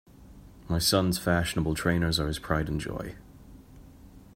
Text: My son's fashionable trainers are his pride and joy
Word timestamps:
My 0.67 0.79
son's 0.79 1.19
fashionable 1.19 1.75
trainers 1.75 2.19
are 2.19 2.25
his 2.25 2.39
pride 2.39 2.67
and 2.69 2.81
joy 2.81 3.13